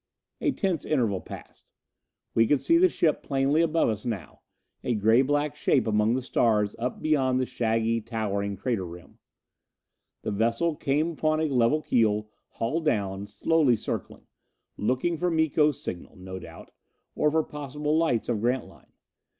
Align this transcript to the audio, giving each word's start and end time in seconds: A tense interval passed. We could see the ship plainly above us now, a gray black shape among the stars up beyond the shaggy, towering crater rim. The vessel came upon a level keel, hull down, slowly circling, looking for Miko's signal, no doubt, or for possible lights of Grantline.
A 0.41 0.51
tense 0.51 0.83
interval 0.83 1.21
passed. 1.21 1.71
We 2.33 2.47
could 2.47 2.59
see 2.59 2.77
the 2.79 2.89
ship 2.89 3.21
plainly 3.21 3.61
above 3.61 3.87
us 3.87 4.03
now, 4.03 4.41
a 4.83 4.95
gray 4.95 5.21
black 5.21 5.55
shape 5.55 5.85
among 5.85 6.15
the 6.15 6.23
stars 6.23 6.75
up 6.79 7.03
beyond 7.03 7.39
the 7.39 7.45
shaggy, 7.45 8.01
towering 8.01 8.57
crater 8.57 8.83
rim. 8.87 9.19
The 10.23 10.31
vessel 10.31 10.75
came 10.75 11.11
upon 11.11 11.39
a 11.39 11.45
level 11.49 11.83
keel, 11.83 12.31
hull 12.53 12.79
down, 12.79 13.27
slowly 13.27 13.75
circling, 13.75 14.25
looking 14.75 15.17
for 15.19 15.29
Miko's 15.29 15.79
signal, 15.83 16.15
no 16.15 16.39
doubt, 16.39 16.71
or 17.13 17.29
for 17.29 17.43
possible 17.43 17.95
lights 17.95 18.27
of 18.27 18.41
Grantline. 18.41 18.91